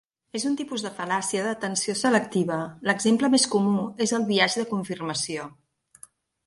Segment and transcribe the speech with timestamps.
[0.37, 2.57] És un tipus de fal·làcia d'atenció selectiva,
[2.91, 5.49] l'exemple més comú és el biaix de confirmació.